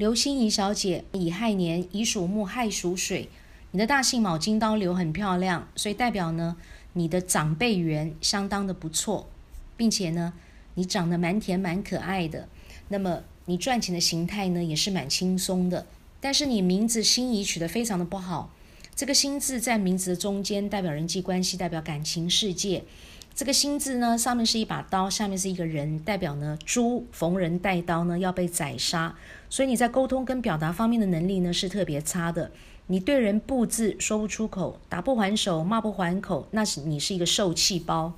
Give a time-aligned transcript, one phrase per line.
[0.00, 3.28] 刘心怡小姐，乙亥年，乙属木，亥属水。
[3.72, 6.56] 你的大姓卯金刀流很漂亮，所以代表呢，
[6.94, 9.28] 你的长辈缘相当的不错，
[9.76, 10.32] 并且呢，
[10.72, 12.48] 你长得蛮甜蛮可爱的。
[12.88, 15.84] 那么你赚钱的形态呢，也是蛮轻松的。
[16.18, 18.50] 但是你名字心怡取得非常的不好，
[18.96, 22.84] 这个心字在名字的中间，代表人际关系，代表感情世界。
[23.40, 29.16] 这个心字呢，上面是一把刀，下面是一个人，代表呢，猪逢人带刀呢，要被宰杀。
[29.48, 32.50] 所以你在沟通跟表达方面的能力呢，是特别差的。
[32.88, 38.12] 你对人不字说不出口，打不还手，骂不还口，那是你是一个受气包。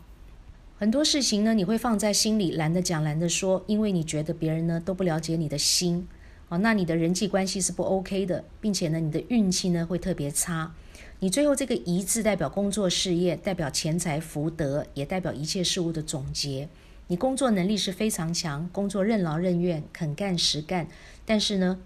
[0.76, 6.08] 很多事情呢，你会放在心里，懒得讲，懒得说，因为你觉得别人呢都不了解你的心。
[6.52, 10.74] 哦，那你的人际关系是不 OK 的，并且呢，你的运气呢会特别差。
[11.20, 16.68] 你最后这个“一”字代表工作事业，代表钱财福德，也代表一切事物的总结。
[17.06, 20.86] 你工作能力是非常强，工作任劳任怨，肯干实干，
[21.24, 21.78] 但是呢，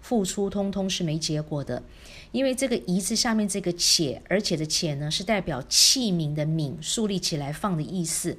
[0.00, 1.84] 付出通通是没结果的。
[2.32, 8.36] 因为这个“一”字下面这个“且”，而且的“且”呢，是代表器皿的“皿”竖立起来放的意思。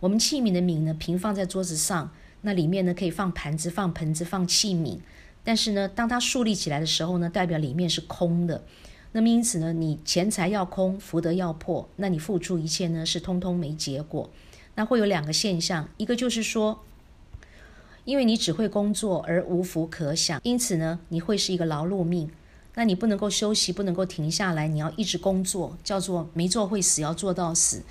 [0.00, 2.12] 我们器皿的“皿”呢，平放在桌子上，
[2.42, 4.98] 那里面呢可以放盘子、放盆子、放器皿。
[5.42, 8.62] 但是呢，当它竖立起来的时候呢，代表里面是空的。
[9.10, 14.30] 那么因此呢，你钱财要空，福德要破，那你付出一切呢是通通没结果。
[14.74, 16.82] 那会有两个现象，一个就是说，
[18.04, 22.30] 因为你只会工作而无福可享，因此呢，你会是一个劳碌命。
[22.74, 27.82] 那你不能够休息，不能够停下来，你要一直工作，叫做没做会死，要做到死。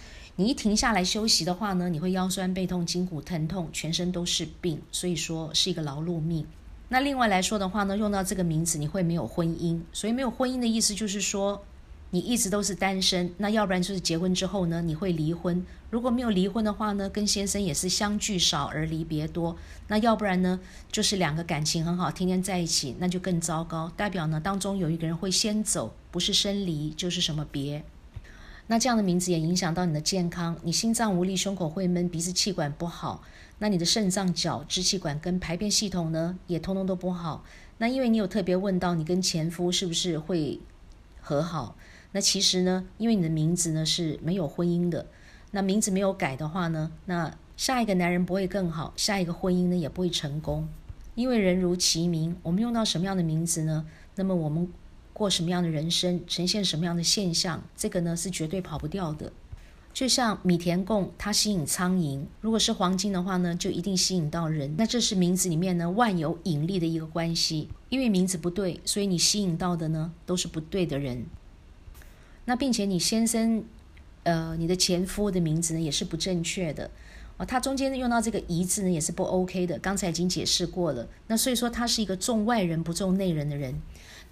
[0.42, 6.48] 你一停下来休息的话呢，你会腰酸背痛、筋骨疼痛，全身都是病，所以说是一个劳碌命。
[6.90, 11.64] 那另外来说的话呢，用到这个名字你会没有婚姻，所以没有婚姻的意思就是说
[12.10, 13.32] 你一直都是单身。
[13.38, 15.64] 那要不然就是结婚之后呢，你会离婚。
[15.92, 19.56] 如果没有离婚的话呢，跟先生也是相聚少而离别多。
[19.90, 20.60] 那要不然呢，
[20.92, 27.84] 就是两个感情很好，天天在一起，那就更糟糕，代表呢当中有一个人会先走，不是生离就是什么别。
[28.68, 33.24] 那这样的名字也影响到你的健康，你心脏无力，胸口会闷，鼻子气管不好。
[33.60, 37.44] 那你的肾脏、脚、支气管跟排便系统呢，也通通都不好。
[37.78, 40.60] 那因为你有特别问到你跟前夫是不是会
[41.20, 41.76] 和好？
[42.14, 45.08] 那其实呢，因为你的名字呢是没有婚姻的，
[45.52, 50.68] 那名字没有改的话呢，那下一个男人不会更好，下一个婚姻呢也不会成功。
[51.14, 53.86] 因为人如其名，我们用到什么样的名字呢？
[54.16, 54.68] 那么我们
[55.14, 59.32] 过什么样的人生，呈现什么样的现象，这个呢是绝对跑不掉的。
[59.94, 64.74] 就像米田共，它吸引苍蝇；如果是黄金的话呢，就一定吸引到人。
[64.78, 67.68] 那这是名字里面呢万有引力的一个关系。
[67.90, 71.26] 因为名字不对，所以你吸引到的呢都是不对的人。
[72.46, 73.66] 那并且你先生，
[74.24, 76.90] 呃，你的前夫的名字呢也是不正确的
[77.36, 77.46] 哦。
[77.46, 79.78] 他中间用到这个“一”字呢也是不 OK 的。
[79.80, 81.06] 刚才已经解释过了。
[81.28, 83.82] 那所以说他是一个重外人不重内人的人，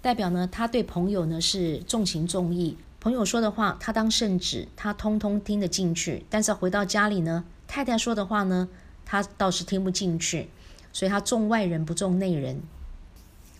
[0.02, 2.76] 代表呢他对朋友呢是重情重义。
[3.00, 6.24] 朋友说的话，他当圣旨，他通通听得进去。
[6.28, 8.68] 但是回到家里呢，太太说的话呢，
[9.06, 10.48] 他倒是听不进去。
[10.92, 12.60] 所以他重外人不重内人，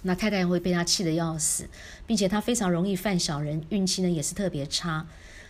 [0.03, 1.69] 那太太会被他气得要死，
[2.07, 5.07] 并且他非常容易犯小人，运气呢也是特别差。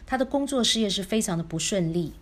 [0.06, 2.12] 他的工作事业是非常的不顺利，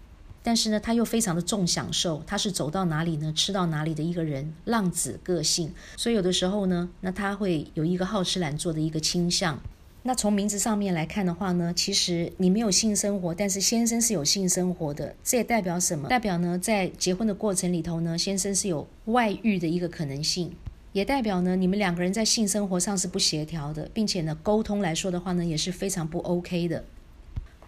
[0.48, 5.74] 但是呢他又非常的重享受，他是走到哪里呢吃到哪里的一个人，浪子个性。
[5.94, 9.60] 所以有的时候呢，那他会有一个好吃懒做的一个倾向。
[10.04, 16.08] 那从名字上面来看的话呢，其实你没有性生活，但是先生是有性生活的，这也代表什么？
[16.08, 20.56] 代表呢，在结婚的过程里头呢，先生是有外遇的一个可能性，
[20.94, 26.84] 也代表呢，你们两个人在性生活上是不协调的，并且呢，沟通来说的话呢，也是非常不 OK 的。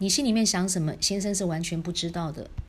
[0.02, 2.50] 你心里面想什么，先生是完全不知道的。